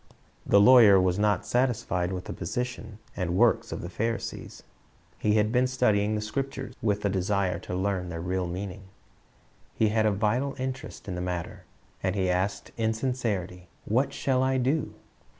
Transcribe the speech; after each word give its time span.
The 0.47 0.59
lawyer 0.59 0.99
was 0.99 1.19
not 1.19 1.45
satisfied 1.45 2.11
with 2.11 2.25
the 2.25 2.33
position 2.33 2.97
c^id 3.15 3.29
works 3.29 3.71
of 3.71 3.81
the 3.83 3.87
Pharisees. 3.87 4.63
He 5.19 5.35
had 5.35 5.51
been 5.51 5.67
studying 5.67 6.15
the 6.15 6.21
Scriptures 6.21 6.73
with 6.81 7.05
a 7.05 7.07
desire 7.09 7.59
to 7.59 7.75
learn 7.75 8.09
their 8.09 8.19
real 8.19 8.47
meaning. 8.47 8.85
He 9.75 9.89
had 9.89 10.07
a 10.07 10.11
vital 10.11 10.55
interest 10.57 11.07
in 11.07 11.13
the 11.13 11.21
matter, 11.21 11.65
and 12.01 12.15
he 12.15 12.31
asked 12.31 12.71
in 12.77 12.95
sincerity, 12.95 13.67
"What 13.85 14.11
shall 14.11 14.41
I 14.41 14.57
do?" 14.57 14.95